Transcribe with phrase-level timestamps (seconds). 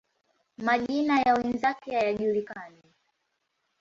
[0.57, 2.81] Majina ya wenzake hayajulikani.